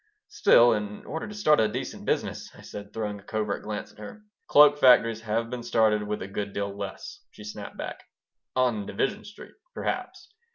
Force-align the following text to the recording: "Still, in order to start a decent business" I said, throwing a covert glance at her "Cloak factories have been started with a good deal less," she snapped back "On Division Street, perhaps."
"Still, 0.29 0.73
in 0.73 1.05
order 1.05 1.27
to 1.27 1.33
start 1.35 1.59
a 1.59 1.67
decent 1.67 2.05
business" 2.05 2.49
I 2.57 2.61
said, 2.61 2.91
throwing 2.91 3.19
a 3.19 3.23
covert 3.23 3.61
glance 3.61 3.91
at 3.91 3.99
her 3.99 4.23
"Cloak 4.47 4.79
factories 4.79 5.21
have 5.21 5.51
been 5.51 5.61
started 5.61 6.01
with 6.01 6.23
a 6.23 6.27
good 6.27 6.53
deal 6.53 6.75
less," 6.75 7.21
she 7.29 7.43
snapped 7.43 7.77
back 7.77 8.03
"On 8.55 8.87
Division 8.87 9.23
Street, 9.23 9.53
perhaps." 9.75 10.33